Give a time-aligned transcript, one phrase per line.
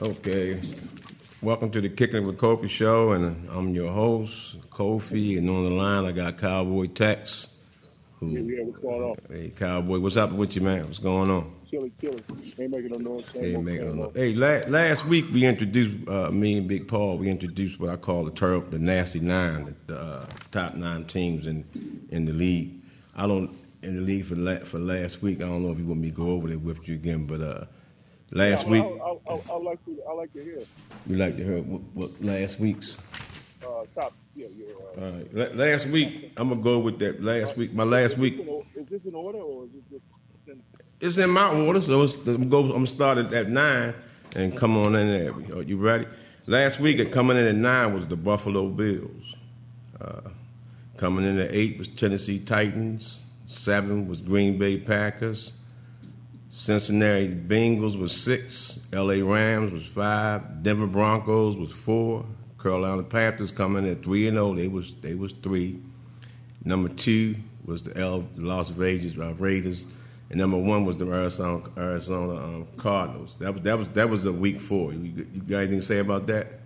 [0.00, 0.60] Okay.
[1.40, 5.38] Welcome to the Kicking with Kofi show, and I'm your host, Kofi.
[5.38, 7.48] And on the line, I got Cowboy Tex.
[8.18, 9.14] Who, yeah, what's going on?
[9.30, 10.84] Hey, Cowboy, what's up with you, man?
[10.86, 11.54] What's going on?
[11.70, 12.18] Chilly, chilly.
[12.58, 13.24] Ain't making no noise.
[13.36, 14.16] Ain't making no noise.
[14.16, 17.96] Hey, la- last week we introduced, uh, me and Big Paul, we introduced what I
[17.96, 21.64] call the turf, the nasty nine, the uh, top nine teams in
[22.10, 22.72] in the league.
[23.14, 23.50] I don't
[23.82, 25.38] in the league for la- for last week.
[25.40, 27.40] I don't know if you want me to go over there with you again, but
[27.40, 27.64] uh,
[28.30, 28.84] last yeah, week.
[28.84, 30.62] I, I, I, I, like to I like to hear.
[31.06, 32.98] You like to hear what, what last week's?
[33.62, 34.66] Uh, top, yeah, yeah.
[34.96, 35.56] Uh, All right.
[35.56, 37.22] Last week, I'm gonna go with that.
[37.22, 38.38] Last week, my last is week.
[38.38, 40.04] In, is this in order or is it just?
[40.46, 40.62] In...
[41.00, 42.72] It's in my order, so it's, I'm go.
[42.72, 43.94] I'm started at nine
[44.36, 45.58] and come on in there.
[45.58, 46.06] Are you ready?
[46.46, 49.34] Last week, coming in at nine was the Buffalo Bills.
[50.00, 50.20] Uh,
[50.96, 53.22] coming in at eight was Tennessee Titans.
[53.46, 55.52] Seven was Green Bay Packers.
[56.54, 58.78] Cincinnati Bengals was six.
[58.92, 59.20] L.A.
[59.22, 60.62] Rams was five.
[60.62, 62.24] Denver Broncos was four.
[62.62, 64.54] Carolina Panthers coming at three and zero.
[64.54, 65.80] They was they was three.
[66.64, 67.34] Number two
[67.66, 69.86] was the L Las Vegas Raiders,
[70.30, 73.36] and number one was the Arizona Arizona um, Cardinals.
[73.40, 74.92] That was that was that was a week four.
[74.92, 76.60] You, you got anything to say about that?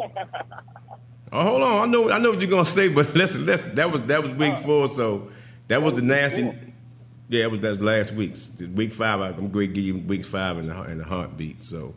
[1.30, 1.88] oh, hold on.
[1.88, 3.74] I know I know what you're gonna say, but listen, listen.
[3.74, 4.88] That was that was week four.
[4.88, 5.30] So
[5.68, 6.71] that was the nasty.
[7.32, 9.20] Yeah, it was that last week's week five.
[9.20, 11.62] I'm going to give you week five in the in the heartbeat.
[11.62, 11.94] So.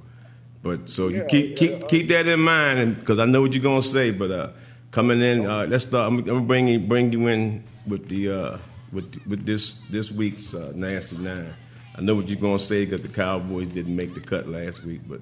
[0.63, 3.41] But so you keep yeah, keep uh, keep that in mind, and because I know
[3.41, 4.09] what you're gonna say.
[4.09, 4.49] But uh,
[4.89, 6.11] coming in, uh, let's start.
[6.11, 8.57] I'm, I'm gonna bring you bring you in with the uh,
[8.91, 11.53] with with this this week's uh, nasty nine.
[11.95, 15.01] I know what you're gonna say because the Cowboys didn't make the cut last week,
[15.07, 15.19] but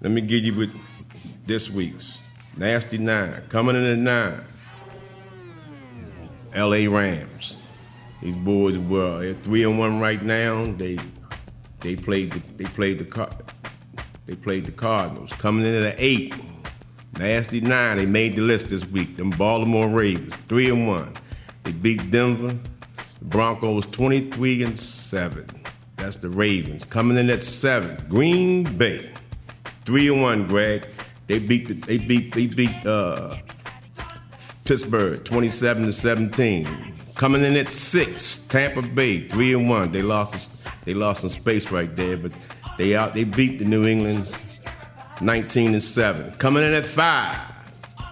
[0.00, 0.74] let me give you with
[1.46, 2.18] this week's
[2.56, 3.42] nasty nine.
[3.48, 4.40] Coming in at nine,
[6.54, 6.88] L.A.
[6.88, 7.59] Rams.
[8.22, 10.64] These boys were three and one right now.
[10.64, 10.98] They
[11.80, 13.30] they played the, they played the
[14.26, 15.32] they played the Cardinals.
[15.32, 16.34] Coming in at eight,
[17.18, 17.96] nasty nine.
[17.96, 19.16] They made the list this week.
[19.16, 21.14] Them Baltimore Ravens, three and one.
[21.64, 22.56] They beat Denver.
[23.18, 25.48] The Broncos, twenty three and seven.
[25.96, 26.84] That's the Ravens.
[26.84, 29.10] Coming in at seven, Green Bay,
[29.84, 30.46] three and one.
[30.46, 30.86] Greg,
[31.26, 33.36] they beat the, they beat they beat uh,
[34.64, 36.89] Pittsburgh, twenty seven to seventeen.
[37.20, 39.92] Coming in at six, Tampa Bay, three and one.
[39.92, 42.32] They lost they lost some space right there, but
[42.78, 44.34] they out they beat the New England
[45.20, 46.32] 19 and 7.
[46.38, 47.38] Coming in at five,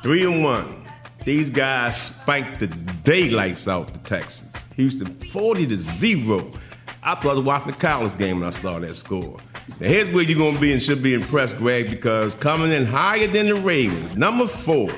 [0.03, 0.87] three and one.
[1.25, 2.67] These guys spiked the
[3.03, 4.53] daylights out the Texans.
[4.77, 6.51] Houston 40 to 0.
[7.03, 9.39] I thought I was watching the college game when I saw that score.
[9.81, 13.27] Now here's where you're gonna be and should be impressed, Greg, because coming in higher
[13.27, 14.91] than the Ravens, number four.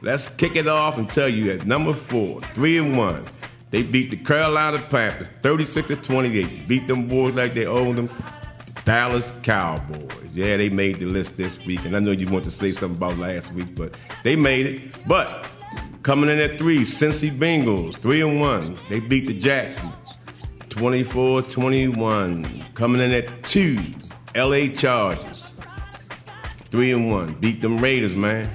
[0.00, 3.22] Let's kick it off and tell you at number four, three and one.
[3.72, 6.68] They beat the Carolina Panthers 36 to 28.
[6.68, 8.10] Beat them boys like they owned them.
[8.84, 10.28] Dallas Cowboys.
[10.34, 11.82] Yeah, they made the list this week.
[11.86, 13.94] And I know you want to say something about last week, but
[14.24, 14.98] they made it.
[15.06, 15.48] But
[16.02, 18.76] coming in at three, Cincy Bengals, three and one.
[18.90, 19.90] They beat the Jacksons
[20.68, 22.74] 24-21.
[22.74, 23.78] Coming in at two,
[24.34, 25.54] LA Chargers.
[26.70, 27.32] Three and one.
[27.34, 28.50] Beat them Raiders, man.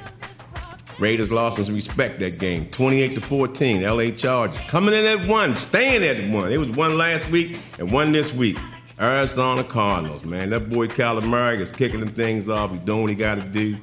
[0.99, 2.67] Raiders lost some respect that game.
[2.69, 3.83] 28 to 14.
[3.83, 4.59] LA Chargers.
[4.67, 6.51] Coming in at one, staying at one.
[6.51, 8.57] It was one last week and one this week.
[8.99, 10.49] Arizona Cardinals, man.
[10.49, 12.71] That boy Kyler Murray is kicking them things off.
[12.71, 13.77] He's doing what he got to do.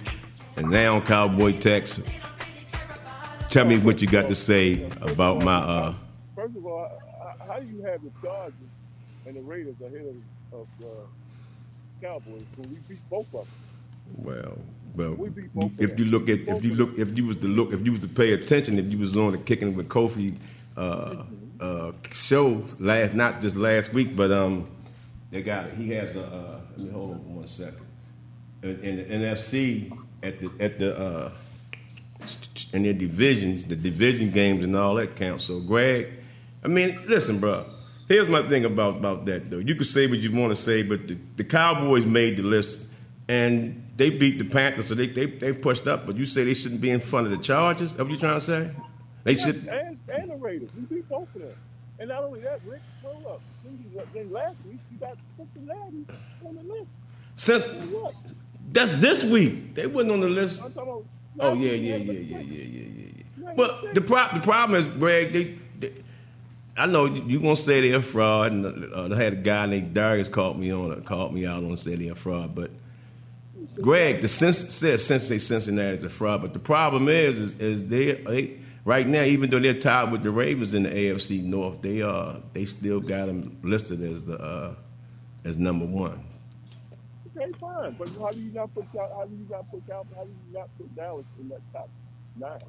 [0.57, 2.01] And now Cowboy Tex.
[3.49, 5.55] Tell me what you got to say about my.
[5.57, 5.95] uh
[6.35, 7.01] First of all,
[7.47, 8.55] how do you have the Chargers
[9.27, 10.05] and the Raiders ahead
[10.53, 10.87] of, of uh,
[12.01, 13.55] Cowboys when we beat both of them?
[14.17, 14.59] Well,
[14.95, 17.49] well, We beat both if you look at if you look if you was to
[17.49, 20.37] look if you was to pay attention if you was on the kicking with Kofi
[20.77, 21.25] uh,
[21.61, 24.69] uh, show last not just last week but um
[25.31, 25.75] they got it.
[25.75, 27.85] he has a uh, let me hold on one second.
[28.63, 31.31] In, in the NFC at the at the uh,
[32.73, 35.41] in their divisions the division games and all that count.
[35.41, 36.09] So Greg
[36.65, 37.67] I mean listen bro
[38.07, 39.59] here's my thing about about that though.
[39.59, 42.83] You can say what you want to say but the, the Cowboys made the list
[43.29, 46.07] and they beat the Panthers, so they, they they pushed up.
[46.07, 47.91] But you say they shouldn't be in front of the Chargers?
[47.91, 48.71] Is that what you trying to say?
[49.25, 49.67] They should.
[49.69, 50.71] And, and the Raiders.
[50.77, 51.55] We beat both of them.
[51.99, 53.41] And not only that, Rick, hold up.
[54.13, 56.05] Then, last week, you got Cincinnati
[56.45, 56.91] on the list.
[57.37, 57.65] Since
[58.73, 60.63] that's this week, they wasn't on the list.
[60.63, 61.05] I'm talking about
[61.41, 63.09] Oh yeah, yeah, yeah, yeah, yeah, yeah, yeah,
[63.39, 63.53] yeah.
[63.57, 65.93] But the pro- the problem is, Greg, they, they
[66.77, 69.95] I know you are gonna say they're fraud, and uh, they had a guy named
[69.95, 72.71] Darius called me on, called me out on say they're fraud, but.
[73.81, 77.89] Greg, the sense says Cincinnati Cincinnati is a fraud, but the problem is, is, is
[77.89, 81.83] they, they right now, even though they're tied with the Ravens in the AFC North,
[81.83, 84.75] they uh they still got them listed as the uh,
[85.45, 86.25] as number one.
[87.37, 87.93] Okay, fine.
[87.99, 89.11] But how do you not put out?
[89.17, 91.89] how do you not put Cal- how do you not put Dallas in that top
[92.37, 92.61] nine?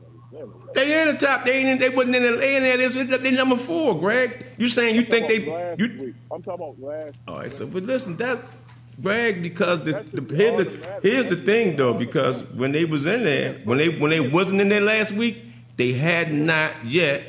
[0.74, 1.46] They in the top.
[1.46, 1.80] They ain't.
[1.80, 2.38] They wasn't in the.
[2.38, 2.78] They in there.
[2.78, 2.94] This.
[2.94, 3.98] They number four.
[3.98, 5.76] Greg, you saying you I'm think they?
[5.78, 5.98] You.
[6.00, 6.16] week.
[6.32, 7.14] I'm talking about last.
[7.28, 7.56] All right.
[7.56, 8.58] So, but listen, that's
[9.02, 13.24] Greg because the, the here's the here's the thing though because when they was in
[13.24, 15.44] there when they when they wasn't in there last week
[15.78, 17.24] they had not yet.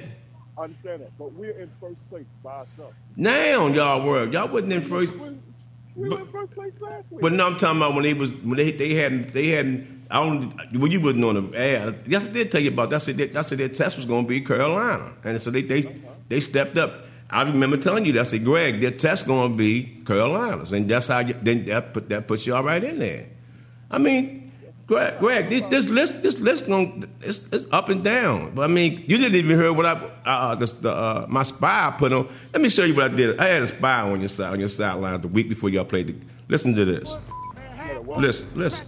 [0.56, 2.94] I understand that, but we're in first place by ourselves.
[3.16, 5.14] Now y'all were y'all wasn't in first.
[5.16, 7.20] We, were in first place last week.
[7.20, 10.06] But no, I'm talking about when they was when they they hadn't they hadn't.
[10.10, 10.78] I don't.
[10.78, 12.96] When you wasn't on the air, yes, I did tell you about that.
[12.96, 15.62] I said that, I said their test was going to be Carolina, and so they
[15.62, 15.82] they
[16.28, 17.06] they stepped up.
[17.30, 18.20] I remember telling you that.
[18.20, 21.92] I said, Greg, their test going to be Carolinas, and that's how you, then that
[21.92, 23.26] put that puts y'all right in there.
[23.90, 24.52] I mean,
[24.86, 28.54] Greg, Greg, this, this list this list it's, it's up and down.
[28.54, 29.92] But I mean, you didn't even hear what I
[30.24, 32.28] uh, the, the, uh, my spy put on.
[32.52, 33.40] Let me show you what I did.
[33.40, 36.06] I had a spy on your side on your sideline the week before y'all played.
[36.06, 36.14] The,
[36.48, 37.12] listen to this.
[38.16, 38.86] Listen, listen.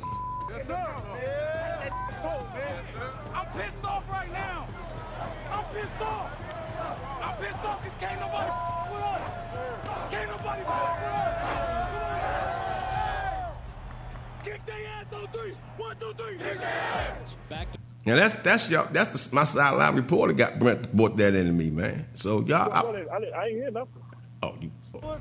[18.09, 18.89] Now that's that's y'all.
[18.91, 22.07] That's the, my sideline reporter got Brent brought that into me, man.
[22.15, 22.73] So y'all.
[22.73, 24.03] I, I, I, I ain't hear nothing.
[24.43, 24.71] oh, you.
[24.95, 25.19] oh, hold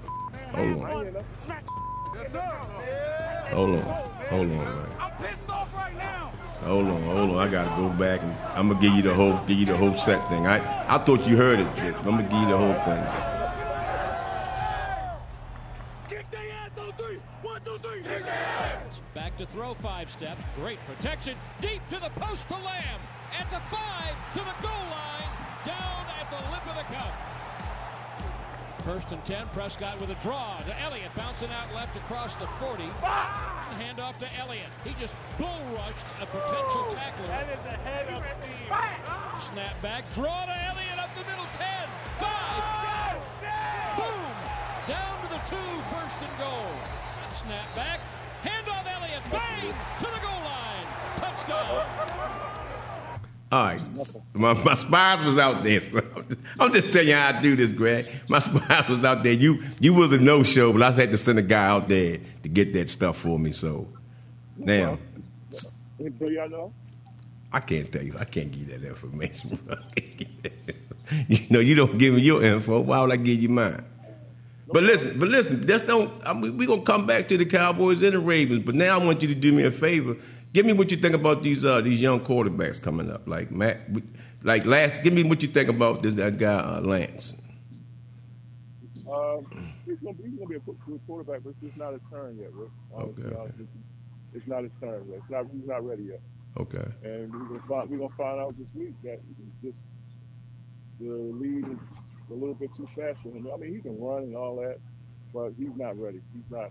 [0.56, 1.24] on, hear
[3.52, 3.82] hold on,
[4.30, 4.88] hold on, man.
[5.00, 6.32] I'm pissed off right now.
[6.64, 7.38] Hold on, hold on.
[7.38, 9.94] I gotta go back and I'm gonna give you the whole, give you the whole
[9.94, 10.48] set thing.
[10.48, 10.58] I
[10.88, 11.94] I thought you heard it, kid.
[11.96, 13.04] I'm gonna give you the whole thing.
[16.08, 17.20] Kick their ass on three.
[17.42, 18.02] One, two, three.
[18.02, 19.02] Kick their ass.
[19.14, 20.44] back to throw five steps.
[20.56, 21.36] Great protection.
[21.60, 23.02] Deep to the post to Lamb.
[23.38, 25.32] At the five to the goal line.
[25.66, 27.14] Down at the lip of the cup.
[28.84, 29.48] First and ten.
[29.48, 31.12] Prescott with a draw to Elliott.
[31.16, 32.84] Bouncing out left across the 40.
[33.04, 33.76] Ah!
[33.78, 34.72] Hand off to Elliott.
[34.86, 37.28] He just bull rushed a potential tackler.
[37.28, 39.52] That is the head of steam.
[39.52, 40.04] Snap back.
[40.14, 41.48] Draw to Elliott up the middle.
[41.54, 41.68] 10.
[42.16, 42.30] 5.
[43.98, 44.32] Boom!
[44.88, 46.72] Down to the two, first and goal.
[47.34, 48.00] Snap back.
[49.62, 49.76] Hand off Elliott.
[49.76, 50.00] Bang!
[50.00, 50.88] To the goal line.
[51.18, 51.84] Touchdown.
[53.50, 53.82] All right,
[54.34, 55.80] my, my spies was out there.
[55.80, 56.02] So
[56.60, 58.10] I'm just telling you how I do this, Greg.
[58.28, 59.34] My spies was out there.
[59.34, 62.20] You you was a no show, but I had to send a guy out there
[62.44, 63.54] to get that stuff for me.
[63.54, 63.88] So
[64.58, 64.98] now
[65.98, 66.74] Do y'all know?
[67.54, 68.16] I can't tell you.
[68.20, 69.58] I can't give you that information.
[71.30, 72.82] you know, you don't give me your info.
[72.82, 73.84] Why would I give you mine?
[74.72, 75.66] But listen, but listen.
[75.66, 76.12] That's don't.
[76.26, 78.64] I mean, we gonna come back to the Cowboys and the Ravens.
[78.64, 80.16] But now I want you to do me a favor.
[80.54, 83.28] Give me what you think about these uh, these young quarterbacks coming up.
[83.28, 83.80] Like Matt,
[84.44, 85.04] like last.
[85.04, 87.36] Give me what you think about this that guy uh, Lance.
[89.12, 89.46] Um,
[89.86, 92.38] he's gonna, be- he's gonna be a good quarterback, but it's just not his turn
[92.38, 92.70] yet, Rick.
[92.94, 93.54] Honestly, Okay,
[94.34, 95.20] It's not his turn yet.
[95.20, 96.22] It's not, he's not ready yet.
[96.60, 96.84] Okay.
[97.04, 99.20] And we're gonna find we're gonna find out this week that
[99.64, 99.78] just
[101.00, 101.78] the lead is
[102.32, 103.48] a little bit too fast for him.
[103.54, 104.78] I mean, he can run and all that,
[105.34, 106.22] but he's not ready.
[106.34, 106.70] He's not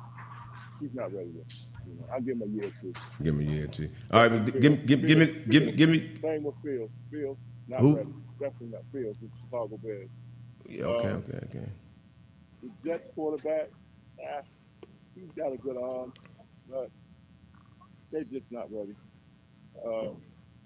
[0.81, 1.47] he's not ready yet.
[1.87, 2.97] You know, I'll give him a year or two.
[3.23, 3.91] Give me a year or two.
[4.13, 6.19] All right, but give, give, give me give me give me.
[6.23, 6.93] Same with Fields.
[7.11, 7.95] Fields not Who?
[7.95, 8.11] ready.
[8.41, 10.11] Definitely not Fields with Chicago Bears.
[10.69, 11.67] Yeah, okay, Um, okay, okay.
[12.63, 13.69] The Jets quarterback,
[14.23, 14.43] ah,
[15.15, 16.13] he's got a good arm,
[16.69, 16.91] but
[18.13, 18.97] they're just not ready.
[19.87, 20.15] Uh,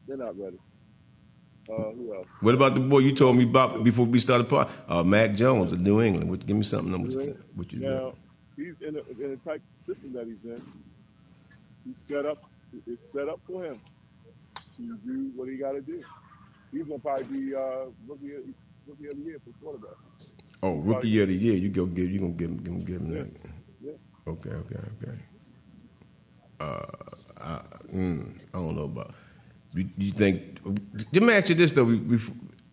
[0.06, 0.58] they're not ready.
[1.68, 1.74] Uh,
[2.16, 2.26] else?
[2.40, 4.70] What about the boy you told me about before we started part?
[4.88, 6.28] Uh, Mac Jones of New England.
[6.30, 6.90] What, give me something.
[6.92, 8.14] What, what you Now,
[8.56, 10.62] he's in a, in the type of system that he's in.
[11.86, 12.38] He's set up.
[12.86, 13.80] It's set up for him
[14.76, 16.02] to do what he got to do.
[16.72, 18.44] He's gonna probably be uh, rookie, of-
[18.86, 19.96] rookie of the year for quarterback.
[20.62, 21.54] Oh, rookie of the year.
[21.54, 22.10] You go give.
[22.10, 22.56] You gonna give him.
[22.58, 22.84] Give him.
[22.84, 23.22] Give him Yeah.
[23.22, 23.30] that.
[23.82, 24.32] Yeah.
[24.32, 24.50] Okay.
[24.50, 24.80] Okay.
[25.02, 25.18] Okay.
[26.60, 26.86] Uh,
[27.40, 27.60] I,
[27.92, 29.14] mm, I don't know about.
[29.74, 30.58] You, you think?
[31.12, 31.84] Let me ask you this though.
[31.84, 32.18] We, we,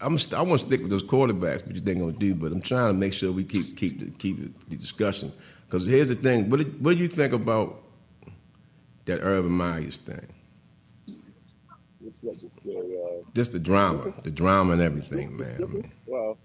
[0.01, 0.17] I'm.
[0.35, 2.35] I want to stick with those quarterbacks, but you think gonna do.
[2.35, 5.31] But I'm trying to make sure we keep keep the, keep the, discussion.
[5.65, 6.49] Because here's the thing.
[6.49, 7.83] What did, what do you think about
[9.05, 10.27] that Urban Meyers thing?
[12.05, 15.55] It's the, uh, Just the drama, the drama and everything, man.
[15.61, 16.37] I mean, well,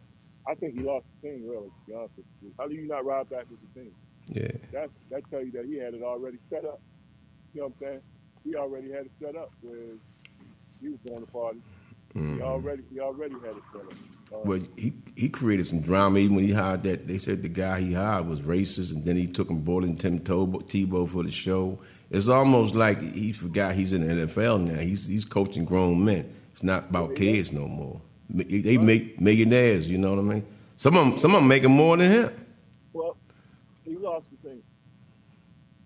[0.48, 1.48] I think he lost the team.
[1.48, 2.12] Really, to be honest.
[2.58, 3.92] How do you not ride back with the team?
[4.28, 4.48] yeah.
[4.72, 6.80] That's that tell you that he had it already set up.
[7.54, 8.00] You know what I'm saying?
[8.44, 9.96] He already had it set up where
[10.82, 11.60] he was going to party.
[12.14, 13.92] He already he already had it set up.
[14.32, 17.08] Uh, Well, he he created some drama even when he hired that.
[17.08, 20.20] They said the guy he hired was racist, and then he took him in Tim
[20.20, 21.78] Tebow, for the show.
[22.10, 24.78] It's almost like he forgot he's in the NFL now.
[24.78, 26.30] He's he's coaching grown men.
[26.52, 28.00] It's not about kids no more.
[28.28, 29.88] They make millionaires.
[29.88, 30.46] You know what I mean?
[30.76, 32.30] Some of them, some of them making more than him.
[32.92, 33.16] well,
[33.84, 34.62] he lost the team.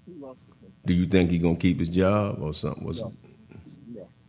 [0.06, 0.72] He lost the team.
[0.84, 2.84] Do you think he's gonna keep his job or something?
[2.84, 3.04] What's No.
[3.06, 3.35] No.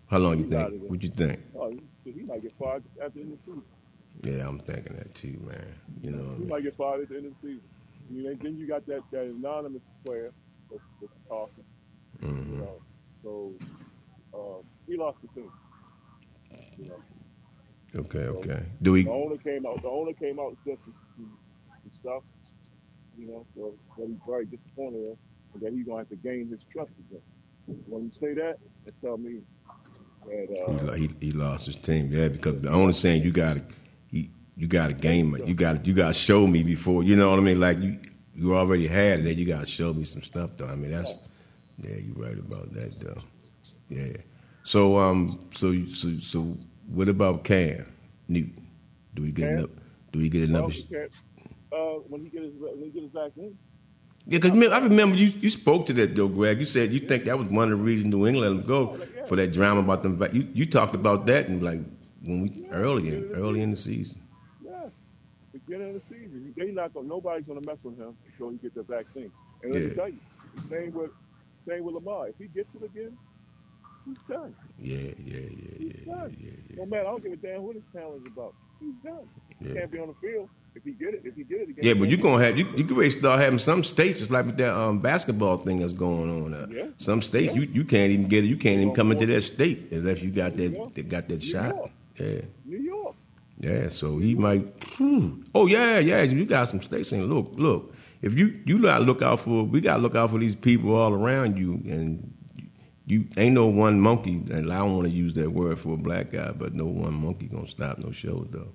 [0.08, 0.82] How long you think?
[0.90, 1.40] What you think?
[1.60, 1.70] Oh,
[2.06, 3.64] he, he might get fired at the end of the season.
[4.24, 5.66] Yeah, I'm thinking that too, man.
[6.02, 6.50] You know what I He mean?
[6.50, 7.62] might get fired at the end of the season.
[8.10, 10.32] I mean, then- you got that, that anonymous player
[10.72, 11.64] that's, that's talking.
[12.22, 12.82] You hmm know,
[13.24, 13.54] so
[14.34, 15.52] um, he lost the team.
[16.78, 17.00] You know,
[17.96, 18.64] Okay, okay.
[18.82, 19.04] Do we?
[19.04, 19.82] the owner came out.
[19.82, 21.38] The owner came out and said some, some,
[21.84, 22.24] some stuff.
[23.18, 25.18] You know, so that he's very disappointed in,
[25.54, 27.22] and that he's gonna have to gain his trust again.
[27.88, 29.42] When you say that, it tell me
[30.30, 33.64] He, uh, he, he lost his team, yeah, because the owner saying you got to
[34.58, 37.30] you got to game it, you got you got to show me before, you know
[37.30, 37.60] what I mean?
[37.60, 38.00] Like you
[38.36, 40.68] you already had it, then you got to show me some stuff, though.
[40.68, 41.14] I mean that's
[41.82, 43.22] yeah, you're right about that, though.
[43.90, 44.18] Yeah.
[44.64, 46.58] So um, so so so
[46.88, 47.86] what about Cam
[48.28, 48.68] Newton?
[49.14, 49.58] Do we get Cam?
[49.60, 49.70] enough?
[50.12, 50.74] Do we get enough?
[50.90, 51.12] can't,
[51.72, 53.58] uh, when he get his when he get his vaccine.
[54.28, 56.60] Yeah, because I remember you, you spoke to that though, Greg.
[56.60, 58.98] You said you think that was one of the reasons New England let him go
[59.28, 60.22] for that drama about them.
[60.34, 61.80] You you talked about that and like
[62.24, 64.22] when we early in early in the season.
[64.62, 64.92] Yes,
[65.54, 67.08] beginning of the season, they not gonna.
[67.08, 69.32] Nobody's gonna mess with him until he gets the vaccine.
[69.64, 69.88] And let Yeah.
[69.90, 70.20] me tell you,
[70.68, 71.12] same with
[71.66, 72.28] same with Lamar.
[72.28, 73.18] If he gets it again,
[74.06, 74.54] he's done.
[74.78, 75.40] Yeah, yeah, yeah,
[75.78, 76.38] He's yeah, yeah, done.
[76.38, 76.76] yeah, yeah.
[76.80, 78.54] No matter, I don't give a damn what his talent is about.
[78.82, 79.30] He's done.
[79.60, 79.74] He Yeah.
[79.74, 81.22] can't be on the field if he get it.
[81.26, 81.86] If he get it again.
[81.86, 84.58] Yeah, but you're gonna have you you can start having some states just like with
[84.58, 86.54] that um, basketball thing that's going on.
[86.54, 86.86] Uh, Yeah.
[86.98, 87.62] Some states Yeah.
[87.62, 88.48] you, you can't even get it.
[88.48, 91.50] You can't even come into that state unless you got that that got that New
[91.52, 91.76] shot.
[91.76, 91.92] York.
[92.20, 92.42] Yeah.
[92.66, 93.16] New York.
[93.60, 94.62] Yeah, so he might.
[94.98, 95.44] Whew.
[95.56, 96.22] Oh yeah, yeah.
[96.22, 97.94] You got some states saying, look, look.
[98.22, 101.14] If you you gotta look out for, we gotta look out for these people all
[101.14, 102.34] around you, and
[103.06, 104.44] you ain't no one monkey.
[104.52, 107.14] And I don't want to use that word for a black guy, but no one
[107.14, 108.72] monkey gonna stop no show though.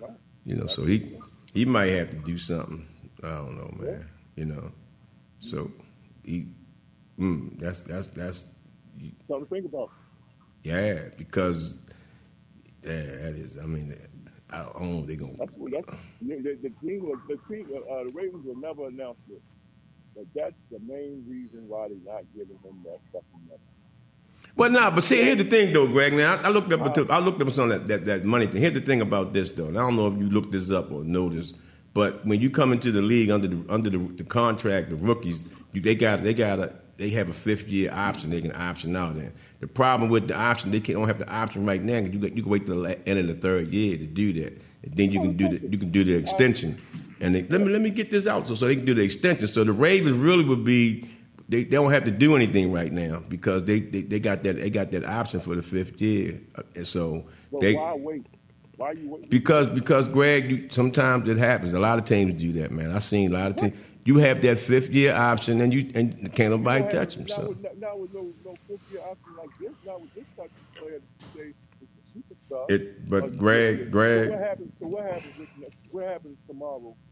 [0.00, 0.10] Right.
[0.46, 1.16] You know, so he
[1.52, 2.86] he might have to do something.
[3.22, 4.08] I don't know, man.
[4.36, 4.72] You know,
[5.40, 5.70] so
[6.24, 6.46] he.
[7.18, 8.46] Mm, that's that's that's
[9.28, 9.90] Something to think about.
[10.64, 11.78] yeah because
[12.82, 13.58] yeah that is.
[13.58, 13.94] I mean,
[14.50, 15.06] I don't know.
[15.06, 15.90] they're gonna That's that's
[16.20, 17.04] the, the, team.
[17.06, 17.66] was, The team.
[17.72, 19.42] Uh, the Ravens will never announce it,
[20.14, 23.60] but that's the main reason why they're not giving him that fucking money.
[24.56, 26.12] Well, nah, but see, here's the thing, though, Greg.
[26.12, 28.46] Now, I, I looked up, into, I looked up some of that, that that money
[28.46, 28.60] thing.
[28.60, 29.66] Here's the thing about this, though.
[29.66, 31.56] And I don't know if you looked this up or noticed,
[31.94, 35.46] but when you come into the league under the under the, the contract, the rookies,
[35.72, 38.30] you, they got they got a they have a fifth year option.
[38.30, 39.32] They can option out in.
[39.60, 42.00] The problem with the option, they can't, don't have the option right now.
[42.00, 44.32] 'cause You got, you can wait till the end of the third year to do
[44.34, 46.78] that, and then you can do the you can do the extension.
[47.20, 49.02] And they, let me let me get this out so so they can do the
[49.02, 49.46] extension.
[49.46, 51.08] So the Ravens really would be
[51.52, 54.56] they, they don't have to do anything right now because they, they, they got that
[54.56, 57.26] they got that option for the fifth year, Uh, and so
[57.60, 58.26] they why wait?
[58.76, 59.28] Why you wait?
[59.28, 61.74] because because Greg, you, sometimes it happens.
[61.74, 62.90] A lot of teams do that, man.
[62.90, 63.84] I've seen a lot of teams.
[64.04, 67.26] You have that fifth year option, and you and can't nobody touch them.
[67.26, 69.72] Not So with, not, with no no fifth year option like this.
[69.84, 71.00] Not with this type of player.
[71.36, 72.70] a superstar.
[72.70, 74.72] it, but Uh, Greg, so Greg, what happens?
[74.80, 75.48] So what happens?
[75.90, 77.11] What happens tomorrow if he gets?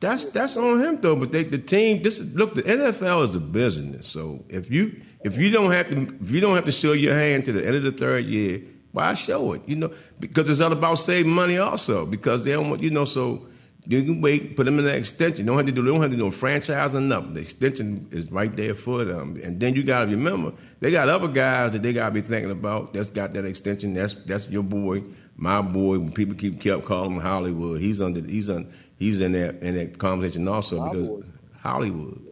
[0.00, 1.16] That's that's on him though.
[1.16, 2.54] But they, the team, this is look.
[2.54, 4.06] The NFL is a business.
[4.06, 7.14] So if you if you don't have to if you don't have to show your
[7.14, 9.62] hand to the end of the third year, why show it?
[9.66, 12.06] You know, because it's all about saving money also.
[12.06, 13.04] Because they don't want you know.
[13.04, 13.48] So
[13.86, 15.46] you can wait, put them in the extension.
[15.46, 15.82] Don't have to do.
[15.82, 17.34] They don't have to do a franchise or nothing.
[17.34, 19.40] The extension is right there for them.
[19.42, 22.20] And then you got to remember they got other guys that they got to be
[22.20, 22.92] thinking about.
[22.92, 23.94] That's got that extension.
[23.94, 25.02] That's that's your boy,
[25.38, 25.98] my boy.
[25.98, 28.20] When people keep kept calling him Hollywood, he's under.
[28.20, 28.70] He's on.
[28.98, 31.22] He's in that in that conversation also My because boy.
[31.60, 32.22] Hollywood.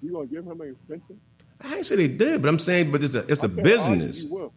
[0.00, 1.20] You gonna give him an extension?
[1.60, 3.58] I ain't say they did, but I'm saying, but it's a it's a I said,
[3.58, 4.22] oh, business.
[4.22, 4.52] You will.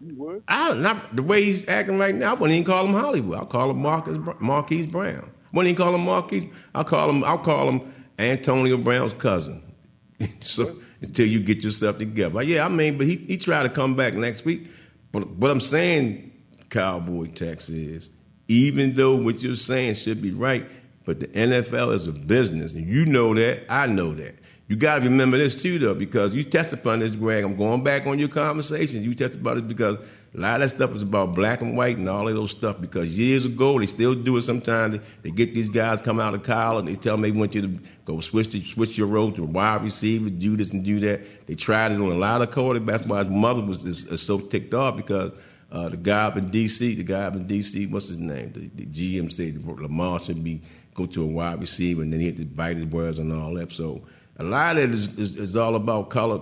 [0.00, 0.42] You.
[0.48, 2.30] I not the way he's acting right now.
[2.30, 3.38] I wouldn't even call him Hollywood.
[3.38, 5.30] I'll call him Marcus Marquise Brown.
[5.52, 6.52] Wouldn't even call him Marquise.
[6.74, 7.22] I'll call him.
[7.22, 9.62] I'll call him Antonio Brown's cousin.
[10.40, 12.64] so until you get yourself together, yeah.
[12.64, 14.68] I mean, but he he tried to come back next week.
[15.12, 16.29] But what I'm saying,
[16.70, 18.10] Cowboy Tex is
[18.48, 20.68] even though what you're saying should be right,
[21.04, 23.64] but the NFL is a business, and you know that.
[23.68, 24.34] I know that.
[24.70, 27.42] You got to remember this too, though, because you test upon this, Greg.
[27.42, 29.02] I'm going back on your conversation.
[29.02, 29.96] You test about it because
[30.32, 32.80] a lot of that stuff is about black and white and all of those stuff.
[32.80, 35.00] Because years ago, they still do it sometimes.
[35.22, 36.86] They, get these guys come out of college.
[36.86, 39.46] They tell them they want you to go switch to, switch your role to a
[39.46, 41.46] wide receiver, do this and do that.
[41.48, 42.86] They tried it on a lot of quarterbacks.
[42.86, 45.32] That's why his mother was is uh, so ticked off because
[45.72, 48.52] uh, the guy up in D.C., the guy up in D.C., what's his name?
[48.52, 50.62] The, the GM said Lamar should be
[50.94, 53.54] go to a wide receiver, and then he had to bite his words and all
[53.54, 53.72] that.
[53.72, 54.02] So
[54.38, 56.40] a lot of it is, is, is all about color.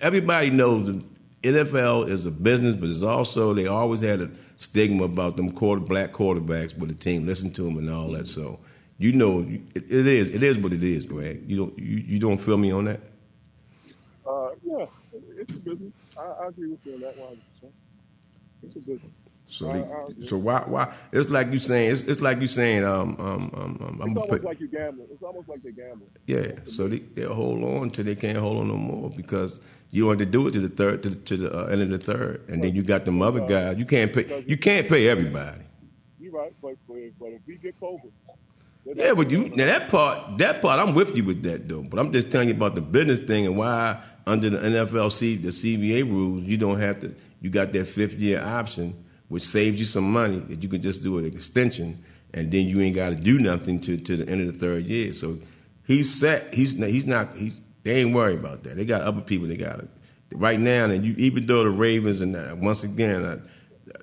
[0.00, 1.04] Everybody knows the
[1.42, 5.80] NFL is a business, but it's also they always had a stigma about them quarter
[5.80, 8.26] black quarterbacks with the team listen to them and all that.
[8.26, 8.58] So
[8.98, 9.40] You know,
[9.74, 10.28] it, it is.
[10.30, 11.42] It is what it is, Greg.
[11.46, 11.78] You don't.
[11.78, 13.00] You, you don't feel me on that.
[14.26, 14.84] Uh, yeah,
[15.38, 15.92] it's a business.
[16.18, 17.40] I, I agree with you on that one.
[18.62, 19.12] It's a business.
[19.46, 20.62] So, they, I so why?
[20.66, 20.94] Why?
[21.12, 21.90] It's like you saying.
[21.90, 22.84] It's, it's like you saying.
[22.84, 24.44] Um, um, um, um I'm It's almost put.
[24.44, 25.08] like you're gambling.
[25.10, 26.10] It's almost like they're gambling.
[26.26, 29.58] Yeah, so they they hold on till they can't hold on no more because
[29.90, 31.90] you want to do it to the third to the, to the uh, end of
[31.90, 33.76] the third, and then you got them other guys.
[33.76, 34.44] You can't pay.
[34.46, 35.62] You can't pay everybody.
[36.20, 38.12] You're right, but but, but if we get COVID,
[38.94, 41.82] Yeah, but you now that part that part I'm with you with that though.
[41.82, 45.48] But I'm just telling you about the business thing and why under the NFLC the
[45.48, 47.14] CBA rules you don't have to.
[47.40, 51.02] You got that fifth year option, which saves you some money that you can just
[51.02, 52.02] do an extension,
[52.34, 54.84] and then you ain't got to do nothing to to the end of the third
[54.86, 55.12] year.
[55.12, 55.38] So
[55.86, 56.54] he's set.
[56.54, 57.34] He's he's not.
[57.34, 58.76] He's they ain't worried about that.
[58.76, 59.48] They got other people.
[59.48, 59.88] They got it
[60.32, 60.84] right now.
[60.84, 63.40] And you even though the Ravens and uh, once again uh,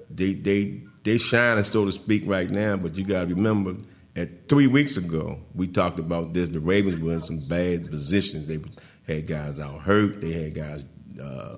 [0.10, 3.75] they they they shining so to speak right now, but you got to remember.
[4.15, 6.50] At three weeks ago, we talked about this.
[6.50, 8.48] The Ravens were in some bad positions.
[8.48, 8.57] They
[9.08, 10.22] had guys out hurt.
[10.22, 10.86] They had guys.
[11.22, 11.58] Uh,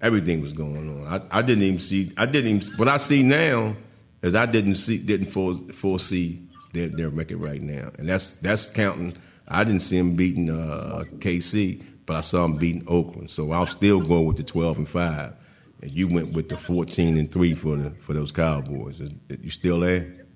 [0.00, 1.06] everything was going on.
[1.06, 2.12] I, I didn't even see.
[2.16, 2.76] I didn't even.
[2.76, 3.76] What I see now
[4.22, 4.98] is I didn't see.
[4.98, 9.16] Didn't fore- foresee their, their record right now, and that's that's counting.
[9.48, 13.30] I didn't see them beating uh, KC, but I saw them beating Oakland.
[13.30, 15.34] So I'll still go with the twelve and five.
[15.80, 19.00] And you went with the fourteen and three for the for those Cowboys.
[19.00, 20.26] Is, you still there?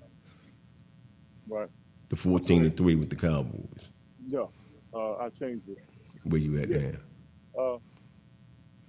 [1.47, 1.69] right.
[2.09, 3.81] The fourteen and three with the Cowboys.
[4.25, 4.45] Yeah,
[4.93, 5.77] uh, I changed it.
[6.23, 6.77] Where you at Yeah.
[7.57, 7.61] now?
[7.61, 7.77] Uh,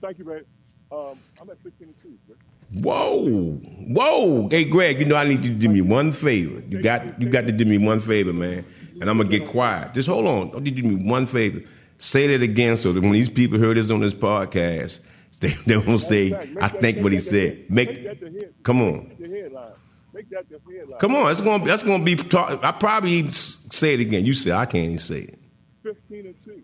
[0.02, 0.42] thank you, Ray.
[0.90, 2.08] Um, I'm at 15 and 2.
[2.28, 2.38] Rick.
[2.82, 4.48] Whoa, whoa!
[4.50, 6.62] Hey, Greg, you know I need you to do me one favor.
[6.68, 8.62] You got you got to do me one favor, man.
[9.00, 9.94] And I'm gonna get quiet.
[9.94, 10.62] Just hold on.
[10.62, 11.62] Need you do me one favor.
[11.96, 15.00] Say that again, so that when these people hear this on this podcast,
[15.40, 18.82] they they won't say, "I think what he said." Make, make that the head- come
[18.82, 19.72] on, headline.
[20.12, 20.98] Make that the headline.
[20.98, 21.30] come on.
[21.30, 22.16] It's gonna that's gonna be.
[22.16, 24.26] Talk, I probably say it again.
[24.26, 25.38] You say I can't even say it.
[25.84, 26.62] 15 and 2.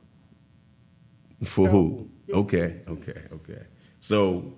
[1.45, 2.09] For who?
[2.33, 3.63] Okay, okay, okay.
[4.01, 4.55] So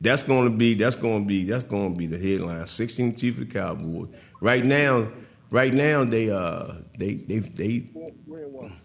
[0.00, 2.66] that's going to be that's going to be that's going to be the headline.
[2.66, 4.08] Sixteen chief of the Cowboys.
[4.40, 5.08] Right now,
[5.50, 7.80] right now they uh they they they.
[7.92, 8.76] Four, three 1.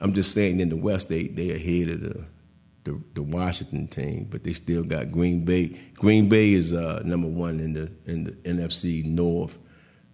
[0.00, 2.24] I'm just saying in the West they they ahead of the.
[2.84, 5.78] The, the Washington team, but they still got Green Bay.
[5.96, 9.58] Green Bay is uh, number one in the in the NFC North.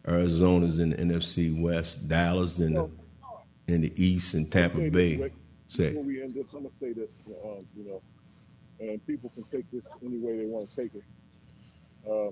[0.08, 2.08] Arizona's in the NFC West.
[2.08, 2.90] Dallas in the
[3.68, 5.30] in the East, and Tampa Bay.
[5.66, 5.88] Say.
[5.90, 7.10] Before we end this, I'm to say this,
[7.44, 8.02] um, you know,
[8.80, 11.04] and people can take this any way they want to take it.
[12.08, 12.30] Uh,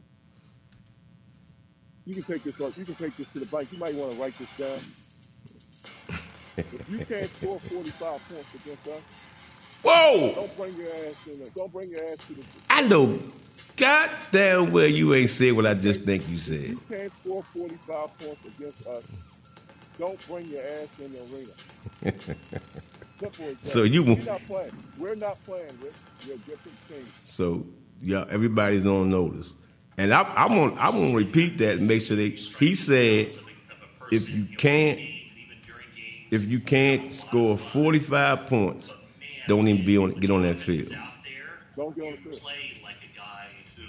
[2.05, 2.61] you can take this.
[2.61, 3.69] Off, you can take this to the bank.
[3.73, 4.79] You might want to write this down.
[6.59, 9.23] if you can't score 45 points against us,
[9.83, 10.35] Whoa!
[10.35, 11.39] don't bring your ass in.
[11.39, 12.45] The, don't bring your ass to the.
[12.71, 13.19] I know
[13.77, 16.71] goddamn well you ain't said what I just think you said.
[16.71, 19.05] You can't score 45 points against us.
[19.99, 21.21] Don't bring your ass in the
[22.11, 22.25] arena.
[23.23, 23.71] Simple as that.
[23.71, 24.71] So you We're won't- not playing.
[24.99, 25.73] We're not playing.
[26.27, 27.07] We're a different team.
[27.25, 27.65] So
[28.03, 29.55] yeah, everybody's on notice.
[29.99, 32.31] And I, I want I want to repeat that and make sure they.
[32.31, 33.33] He said,
[34.11, 34.99] if you can't,
[36.31, 38.93] if you can't score forty five points,
[39.47, 40.89] don't even be on get on that field.
[41.77, 42.41] Don't get on the field.
[42.41, 43.83] play like a guy who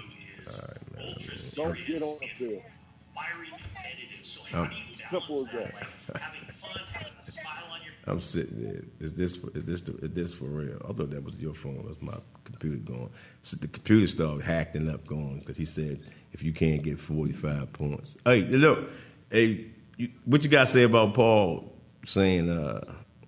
[0.43, 2.61] is ultra Don't get on the field.
[2.65, 4.25] Uh, fiery, competitive.
[4.25, 5.73] So how do you balance that?
[5.73, 7.72] Like having fun, having a smile
[8.05, 8.81] I'm sitting there.
[8.99, 10.77] Is this is this is this for real?
[10.83, 11.85] I thought that was your phone.
[11.87, 13.09] That's my computer going.
[13.43, 16.01] So the computer started hacking up, going because he said
[16.33, 18.17] if you can't get 45 points.
[18.25, 18.89] Hey, look,
[19.31, 21.71] hey, you, what you got to say about Paul
[22.05, 22.49] saying?
[22.49, 22.81] Uh,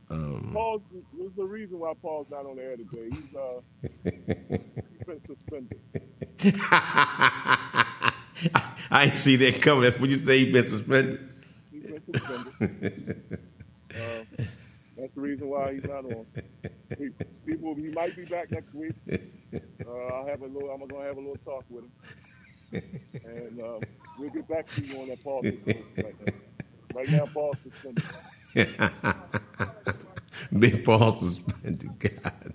[0.10, 0.82] um, Paul's
[1.18, 3.10] there's a reason why Paul's not on the air today.
[3.12, 3.62] He's uh
[4.04, 5.80] he's been suspended.
[8.92, 9.84] I ain't see that coming.
[9.84, 10.46] That's what you say.
[10.46, 11.30] He been suspended.
[11.72, 13.40] He's been suspended.
[15.16, 16.26] uh, the reason why he's not on.
[17.46, 18.94] People, he might be back next week.
[19.86, 20.70] Uh, I'll have a little.
[20.70, 21.92] I'm gonna have a little talk with him,
[23.26, 23.80] and um,
[24.20, 25.46] we'll get back to you on that Paul
[26.04, 26.34] right now.
[26.94, 28.04] Right now, Paul's suspended.
[30.60, 31.90] Big Paul suspended.
[32.24, 32.54] God.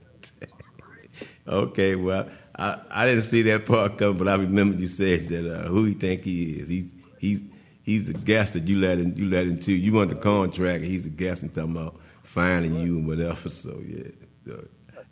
[1.47, 5.47] Okay, well, I, I didn't see that part coming, but I remember you said that
[5.47, 6.69] uh, who he think he is.
[6.69, 7.47] He's he's
[7.83, 9.73] he's a guest that you let in you let into.
[9.73, 12.00] You want the contract, and he's a guest and talking about
[12.31, 13.49] finding you and whatever.
[13.51, 14.55] So yeah,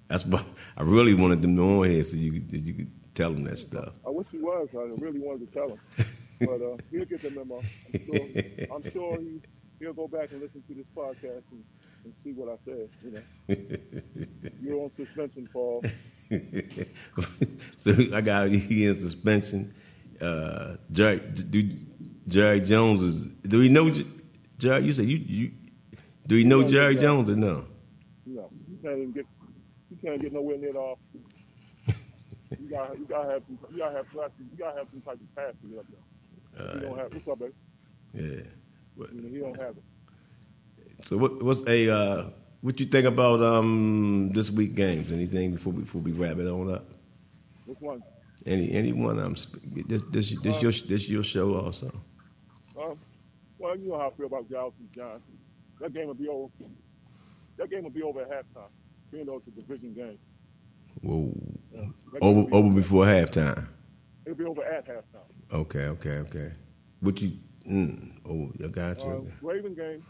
[0.09, 0.45] that's why
[0.77, 3.45] I really wanted them to know on here so you could you could tell them
[3.45, 3.93] that stuff.
[4.07, 4.69] I wish he was.
[4.75, 5.81] I really wanted to tell him,
[6.41, 7.61] but uh, he'll get the memo.
[7.61, 8.77] I'm sure.
[8.77, 9.41] I'm sure he
[9.81, 11.65] he'll go back and listen to this podcast and,
[12.05, 12.89] and see what I said.
[13.05, 15.85] You know, you're on suspension, Paul.
[17.77, 19.75] so I got he in suspension.
[20.21, 21.69] Uh, Jerry, do,
[22.29, 23.27] Jerry Jones is.
[23.27, 23.93] Do we know?
[24.59, 25.51] Jerry, you said you you
[26.29, 26.95] do you know Jerry.
[26.97, 27.65] Jones or no?
[28.27, 29.27] No, you can't even get
[29.91, 31.05] you can't get nowhere near the office.
[32.61, 34.07] you gotta you gotta have some you gotta have
[34.39, 36.75] you gotta have some type of pass to get up there.
[36.75, 37.53] he don't have what's up, baby?
[38.15, 38.43] Yeah.
[38.97, 39.83] But- You know, he don't have it.
[41.07, 42.25] So what what's a uh,
[42.61, 45.11] what you think about um this week games?
[45.13, 46.87] Anything before we before we wrap it on up?
[47.67, 48.03] Which one?
[48.47, 51.91] Any anyone um sp- this this this your this your show also?
[52.81, 52.99] Um,
[53.59, 55.39] well, you know how I feel about Dallas and Johnson.
[55.81, 56.53] That game will be over.
[57.57, 58.71] That game will be over at halftime,
[59.13, 60.19] even though it's a division game.
[61.03, 61.33] Whoa.
[61.73, 63.67] Game Over be over before halftime.
[64.25, 65.25] It'll be over at halftime.
[65.53, 66.53] Okay, okay, okay.
[67.01, 67.33] What you?
[67.69, 69.29] Mm, oh, you got you.
[69.29, 69.47] Uh.
[69.47, 70.03] Raven game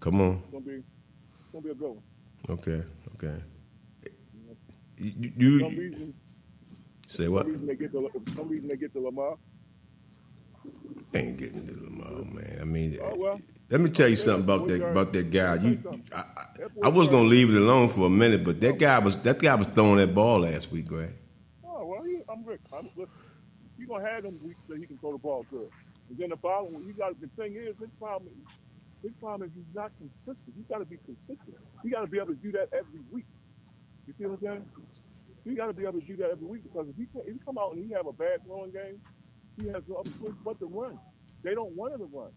[0.00, 0.42] Come on.
[0.44, 0.84] It's gonna be it's
[1.52, 2.02] gonna be a good one.
[2.48, 2.82] Okay,
[3.14, 3.42] okay.
[4.98, 6.14] You, you, some reason,
[7.08, 7.44] say what?
[7.44, 9.36] some reason they get for some reason they get the Lamar.
[11.12, 12.58] ain't getting to Lamar, man.
[12.60, 15.54] I mean, Oh well, let me tell you something about that about that guy.
[15.56, 16.24] You, I,
[16.82, 19.54] I, was gonna leave it alone for a minute, but that guy was that guy
[19.54, 21.10] was throwing that ball last week, Greg.
[21.64, 22.02] oh well.
[22.28, 22.60] I'm Rick.
[22.72, 23.12] I'm listen,
[23.78, 25.70] You gonna have them weeks that he can throw the ball good,
[26.10, 28.32] and then the one, you got the thing is his problem.
[29.02, 30.54] His problem is he's not consistent.
[30.56, 31.56] He's got to be consistent.
[31.82, 33.26] He got to be able to do that every week.
[34.06, 34.64] You see what I'm saying?
[35.44, 37.34] He got to be able to do that every week because if he, can- if
[37.34, 38.98] he come out and he have a bad throwing game,
[39.60, 40.98] he has no other choice but to run.
[41.44, 42.30] They don't want him to run.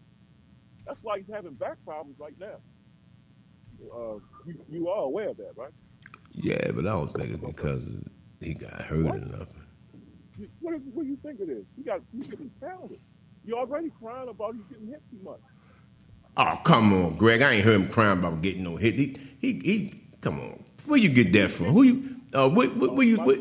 [0.86, 2.56] That's why he's having back problems right now.
[3.92, 5.70] Uh, you, you are aware of that, right?
[6.32, 7.82] Yeah, but I don't think it's because
[8.40, 9.64] he got hurt or nothing.
[10.60, 11.64] What, is, what do you think it is?
[11.76, 12.98] You got you getting pounded.
[13.44, 15.40] You're already crying about he's getting hit too much.
[16.36, 17.42] Oh, come on, Greg.
[17.42, 18.94] I ain't heard him crying about getting no hit.
[18.94, 20.62] He, he, he come on.
[20.86, 21.66] Where you get that from?
[21.66, 22.16] Who you?
[22.32, 23.16] Uh, where, where, where you?
[23.18, 23.36] Where,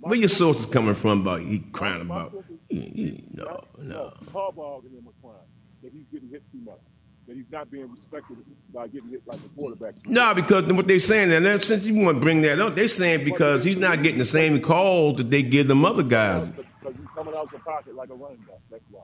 [0.00, 0.66] where your sources.
[0.66, 2.32] coming from about he crying about?
[2.32, 4.12] sources- You- you- No, no.
[4.32, 5.46] Harbaugh and him are crying
[5.82, 6.80] that he's getting hit too much.
[7.26, 8.38] That he's not being respected
[8.72, 9.94] by getting hit like a quarterback.
[10.06, 13.24] No, because what they're saying, and since you want to bring that up, they're saying
[13.24, 16.50] because he's not getting the same calls that they give them other guys.
[16.50, 18.58] Because he's coming out the pocket like a running back.
[18.70, 19.02] That's why.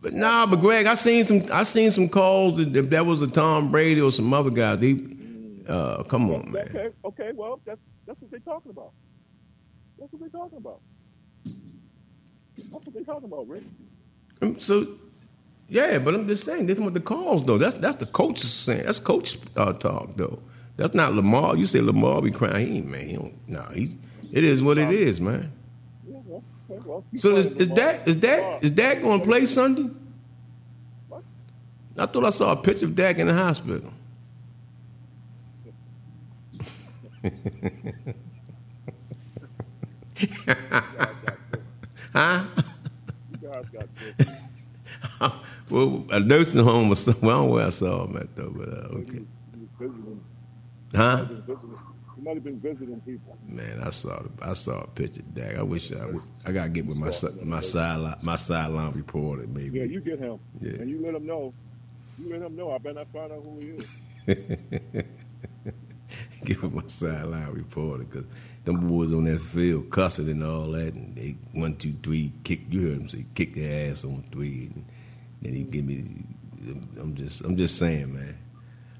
[0.00, 3.20] But nah, but Greg, I seen some, I seen some calls that if that was
[3.22, 4.96] a Tom Brady or some other guy, they,
[5.68, 6.68] uh, come on, man.
[6.68, 8.92] Okay, okay, well, that's that's what they're talking about.
[9.98, 10.80] That's what they're talking about.
[12.70, 13.64] That's what they're talking about, Rick.
[14.42, 14.86] Um, So,
[15.68, 17.58] yeah, but I'm just saying, this is what the calls though.
[17.58, 18.84] That's that's the coach is saying.
[18.84, 20.38] That's coach uh, talk though.
[20.76, 21.56] That's not Lamar.
[21.56, 23.06] You say Lamar be crying, he ain't man.
[23.08, 23.48] He don't.
[23.48, 23.96] No, he's.
[24.32, 25.52] It is what it is, man.
[27.16, 29.90] So is, is that is that is Dak going to play Sunday?
[31.98, 33.92] I thought I saw a picture of Dak in the hospital.
[42.12, 42.44] huh?
[45.02, 45.70] You guys got this.
[45.70, 47.34] well, a nursing home or somewhere.
[47.34, 49.22] I don't know where I saw him at though, but uh, okay.
[49.78, 50.20] Visiting.
[50.94, 51.24] Huh?
[51.26, 51.78] He, was visiting.
[52.16, 53.36] he might have been visiting people.
[53.48, 55.58] Man, I saw the, I saw a picture of Dak.
[55.58, 57.10] I wish I would, I gotta get with my
[57.44, 59.78] my sideline my sideline reporter maybe.
[59.80, 60.72] Yeah, you get him, Yeah.
[60.80, 61.52] and you let him know.
[62.18, 62.72] You let him know.
[62.72, 63.86] I better not find out who he is.
[66.44, 68.24] Give him my sideline reporter because
[68.68, 72.60] them boys on that field cussing and all that, and they one two three kick.
[72.70, 74.84] You heard him say kick their ass on three, and
[75.42, 76.04] then he give me.
[77.00, 78.36] I'm just I'm just saying, man.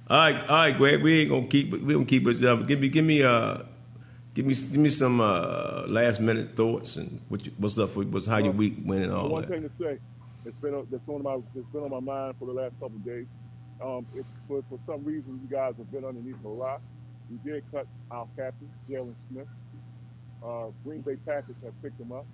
[0.08, 1.02] All right, all right, Greg.
[1.02, 2.66] We ain't gonna keep we gonna keep it up.
[2.66, 3.58] Give me give me uh
[4.34, 8.04] give me give me some uh last minute thoughts and what you, what's up for
[8.04, 9.50] what's how your week went and all One that.
[9.50, 9.98] One thing to say,
[10.46, 12.96] it's been on- it's on my it's been on my mind for the last couple
[12.96, 13.26] of days.
[13.84, 16.80] Um, it's for, for some reason, you guys have been underneath a lot.
[17.30, 19.46] We did cut our captain, Jaylon Smith.
[20.44, 22.26] Uh, Green Bay Packers have picked him up,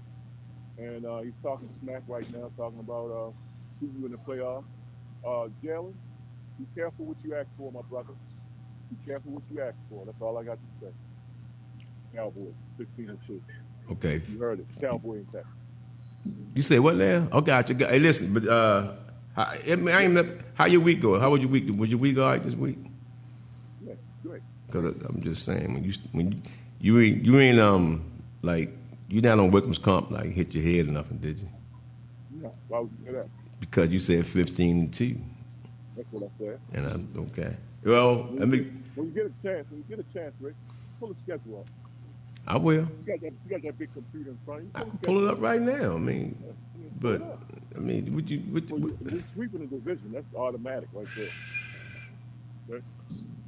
[0.79, 3.31] and uh, he's talking smack right now, talking about uh,
[3.81, 4.65] see you in the playoffs.
[5.27, 5.95] Uh, Jaylon,
[6.59, 8.13] be careful what you ask for, my brother.
[8.91, 10.05] Be careful what you ask for.
[10.05, 10.93] That's all I got to say.
[12.15, 13.43] Cowboys, 16 and 2.
[13.93, 14.67] Okay, You heard it.
[14.81, 15.55] Cowboy and Texans.
[16.55, 17.27] you say what now?
[17.33, 17.75] Oh, got you.
[17.77, 18.93] Hey, listen, but uh,
[19.35, 21.19] how, I mean, I never- how your week go?
[21.19, 21.65] How was your week?
[21.77, 22.79] Was your week all right this week?
[24.75, 26.39] Because I'm just saying when you when you
[26.81, 28.05] you ain't you ain't um
[28.43, 28.71] like
[29.09, 31.49] you not on Wickham's comp like hit your head or nothing, did you?
[32.43, 33.29] Yeah, why would you say that?
[33.61, 35.17] Because you said 15 and two,
[35.97, 36.59] That's what I said.
[36.73, 37.57] and I okay.
[37.85, 40.55] Well, I mean, When you get a chance, when you get a chance, Rick,
[40.99, 41.67] pull the schedule up.
[42.49, 42.75] I will.
[42.75, 44.73] You got that, you got that big computer in front of you.
[44.75, 45.95] I Pull can pull it up right now.
[45.95, 46.37] I mean,
[47.01, 47.45] but Pull it up.
[47.77, 48.43] I mean, would you?
[48.53, 50.11] Would, Well, would, you- We're sweeping the division.
[50.13, 51.31] That's automatic right there.
[52.69, 52.83] Okay?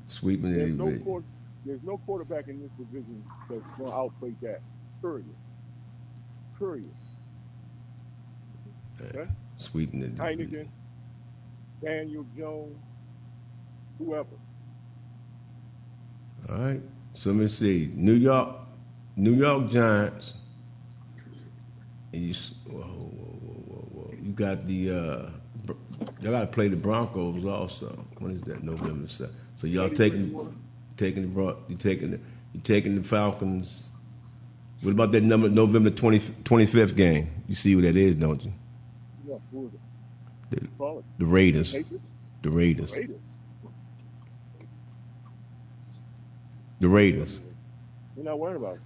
[0.08, 0.76] Sweeping There's it.
[0.76, 1.26] no quarter,
[1.64, 4.60] there's no quarterback in this division that's going to outplay that.
[5.00, 5.24] Period.
[6.58, 6.90] Period.
[9.00, 9.28] Okay?
[9.56, 10.14] Sweeping it.
[10.16, 10.68] Heinicke,
[11.82, 12.76] Daniel Jones,
[13.98, 14.28] whoever.
[16.48, 16.80] All right.
[17.12, 17.90] So let me see.
[17.94, 18.56] New York,
[19.16, 20.34] New York Giants.
[22.12, 22.34] And you,
[22.66, 24.14] whoa, whoa, whoa, whoa, whoa.
[24.22, 24.90] You got the.
[24.90, 25.74] Uh,
[26.20, 28.06] y'all got to play the Broncos also.
[28.18, 28.62] When is that?
[28.62, 29.34] November seventh.
[29.56, 30.54] So y'all taking
[30.96, 32.20] taking the you taking the
[32.52, 33.88] you taking the Falcons.
[34.82, 37.30] What about that number November 20, 25th game?
[37.48, 38.52] You see what that is, don't you?
[39.26, 40.78] Yeah, who is it?
[40.78, 41.72] The, the Raiders.
[42.42, 42.92] The Raiders.
[42.92, 43.20] Raiders.
[46.80, 47.40] The Raiders.
[48.16, 48.80] You're not worried about it.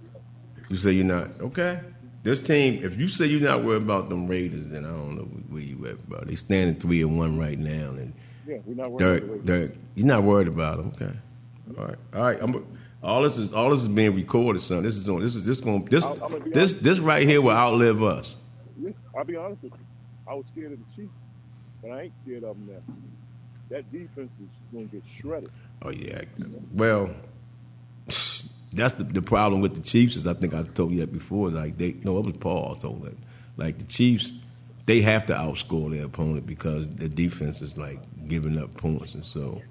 [0.69, 1.81] You say you're not okay.
[2.23, 5.23] This team, if you say you're not worried about them Raiders, then I don't know
[5.49, 6.21] where you at, bro.
[6.21, 8.13] They standing three and one right now, and
[8.51, 9.69] Yeah, we're not worried they're, about the Raiders.
[9.69, 10.91] they're, you're not worried about them.
[10.95, 11.17] Okay,
[11.77, 12.37] all right, all right.
[12.41, 14.83] I'm, all this is all this is being recorded, son.
[14.83, 15.21] This is on.
[15.21, 15.85] This is this going.
[15.85, 16.83] This I'll- gonna be this honest.
[16.83, 18.35] this right here will outlive us.
[18.79, 19.79] Yeah, I'll be honest with you.
[20.27, 21.13] I was scared of the Chiefs,
[21.81, 22.93] but I ain't scared of them now.
[23.69, 25.49] That defense is going to get shredded.
[25.81, 26.23] Oh yeah.
[26.73, 27.09] Well,
[28.73, 31.49] that's the, the problem with the Chiefs is I think I told you that before.
[31.49, 33.17] Like they no, it was Paul told that.
[33.55, 34.33] Like the Chiefs,
[34.87, 39.23] they have to outscore their opponent because the defense is like giving up points, and
[39.23, 39.61] so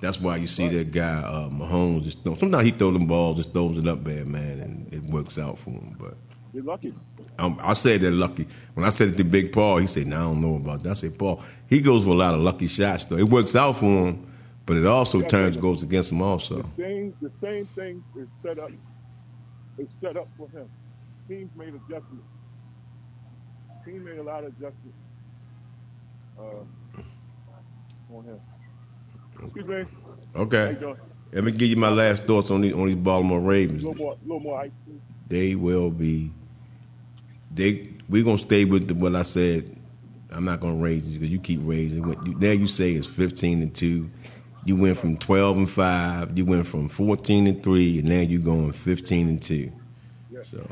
[0.00, 2.02] that's why you see that guy uh, Mahomes.
[2.02, 5.02] Just throw, sometimes he throw them balls, just throws it up bad, man, and it
[5.04, 5.96] works out for him.
[5.98, 6.16] But
[6.52, 6.94] You're lucky.
[7.38, 8.46] um, I said they're lucky.
[8.74, 10.90] When I said it to Big Paul, he said, "No, I don't know about that."
[10.90, 13.16] I said, "Paul, he goes for a lot of lucky shots, though.
[13.18, 14.26] It works out for him,
[14.66, 18.58] but it also turns goes against him also." The same, the same thing is set
[18.58, 18.70] up.
[19.78, 20.68] Is set up for him.
[21.28, 22.26] Teams made adjustments.
[23.84, 24.98] Team made a lot of adjustments
[26.38, 26.64] uh.
[29.40, 29.84] Excuse me.
[30.34, 30.76] Okay,
[31.32, 33.82] let me give you my last thoughts on these on these Baltimore Ravens.
[33.82, 34.70] A little more, a little more ice.
[34.84, 35.00] cream.
[35.28, 36.30] They will be.
[37.54, 39.76] They we're gonna stay with the, what I said.
[40.30, 42.06] I'm not gonna raise it because you keep raising.
[42.06, 44.10] What you, there you say is 15 and two.
[44.64, 46.36] You went from 12 and five.
[46.36, 49.72] You went from 14 and three, and now you're going 15 and two.
[50.30, 50.40] Yeah.
[50.50, 50.70] So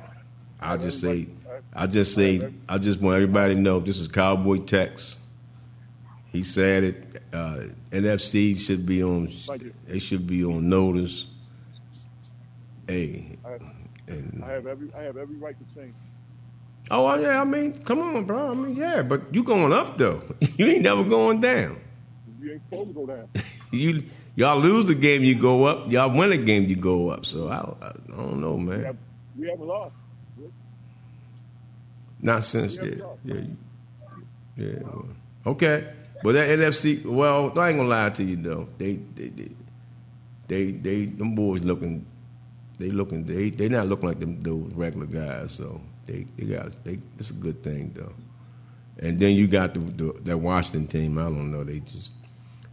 [0.61, 1.29] I just say,
[1.72, 5.18] I just say, I just want everybody to know this is Cowboy Tex.
[6.33, 7.06] He said it.
[7.37, 9.29] Uh, NFC should be on.
[9.87, 11.27] They should be on notice.
[12.88, 13.59] Hey, I,
[14.09, 15.94] and I have every, I have every right to change.
[16.90, 18.53] oh yeah, I mean, come on, bro.
[18.53, 20.22] I mean, yeah, but you going up though.
[20.57, 21.79] You ain't never going down.
[22.40, 23.29] You ain't supposed to go down.
[23.72, 24.03] You
[24.37, 25.90] y'all lose the game, you go up.
[25.90, 27.27] Y'all win a game, you go up.
[27.27, 28.85] So I, I don't know, We, man.
[28.85, 28.96] have,
[29.37, 29.94] we haven't lost.
[32.22, 32.94] Not since yeah,
[33.25, 33.40] yeah,
[34.57, 34.79] yeah.
[35.44, 37.05] Okay, but that NFC.
[37.05, 38.68] Well, I ain't gonna lie to you though.
[38.79, 39.48] They they they
[40.48, 42.07] they, they them boys looking.
[42.79, 43.24] They looking.
[43.24, 45.52] They they not looking like them those regular guys.
[45.52, 46.98] So they they got they.
[47.18, 48.12] It's a good thing though.
[48.98, 51.18] And then you got the, the that Washington team.
[51.18, 51.64] I don't know.
[51.64, 52.12] They just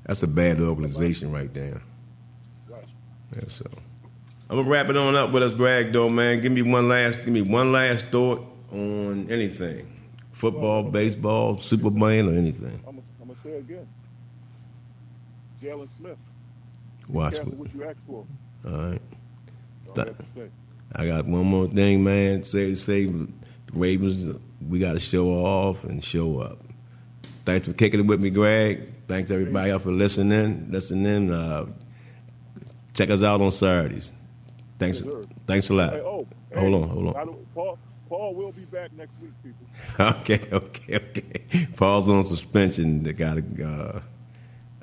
[0.06, 1.82] that's a bad organization right there.
[3.36, 3.66] Yeah, so
[4.50, 5.94] I'm gonna wrap it on up with us, Greg.
[5.94, 9.92] Though, man, give me one last, give me one last thought on anything,
[10.32, 13.03] football, baseball, Super Bowl, or anything.
[13.46, 13.88] I'm gonna I'm gonna say again.
[15.62, 16.18] Jaylon Smith.
[17.10, 18.26] Watch what you ask for.
[18.66, 19.02] All right.
[19.88, 20.50] All I That- have to say.
[20.96, 22.44] I got one more thing, man.
[22.44, 23.28] Say say the
[23.74, 26.60] Ravens, we got to show off and show up.
[27.46, 28.90] Thanks for kicking it with me, Greg.
[29.08, 30.68] Thanks everybody else for listening.
[30.70, 31.32] Listening.
[31.34, 31.66] Uh,
[32.94, 34.12] check us out on Saturdays.
[34.78, 35.02] Thanks.
[35.48, 35.94] Thanks a lot.
[35.94, 37.26] Hey, oh, Hold hey, on, hold on.
[37.26, 37.80] the way, Paul,
[38.14, 39.66] Paul will be back next week, people.
[40.00, 41.68] Okay, okay, okay.
[41.76, 43.02] Paul's on suspension.
[43.02, 44.02] They got uh,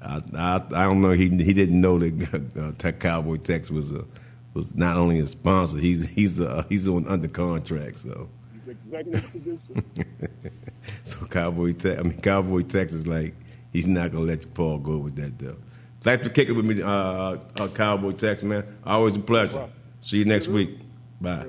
[0.03, 1.13] I, I I don't know.
[1.13, 4.05] He he didn't know that uh, Tech Cowboy Tex was a
[4.55, 5.79] was not only a sponsor.
[5.79, 7.99] He's he's uh, he's on under contract.
[7.99, 9.85] So He's executive producer.
[11.05, 12.01] so Cowboy Tex.
[12.01, 13.37] I mean Cowboy Tex is like
[13.73, 15.57] he's not gonna let Paul go with that though.
[16.01, 18.67] Thanks for kicking with me, uh, uh, Cowboy Tex man.
[18.85, 19.69] Always a pleasure.
[20.01, 20.81] See you next week.
[21.21, 21.47] Bye.